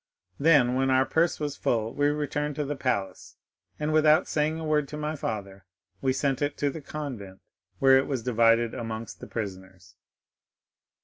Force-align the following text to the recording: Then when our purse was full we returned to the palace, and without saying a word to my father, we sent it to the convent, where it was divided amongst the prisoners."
Then 0.39 0.73
when 0.73 0.89
our 0.89 1.05
purse 1.05 1.39
was 1.39 1.55
full 1.55 1.93
we 1.93 2.07
returned 2.07 2.55
to 2.55 2.65
the 2.65 2.75
palace, 2.75 3.35
and 3.79 3.93
without 3.93 4.27
saying 4.27 4.59
a 4.59 4.65
word 4.65 4.87
to 4.87 4.97
my 4.97 5.15
father, 5.15 5.63
we 6.01 6.11
sent 6.11 6.41
it 6.41 6.57
to 6.57 6.71
the 6.71 6.81
convent, 6.81 7.39
where 7.77 7.99
it 7.99 8.07
was 8.07 8.23
divided 8.23 8.73
amongst 8.73 9.19
the 9.19 9.27
prisoners." 9.27 9.93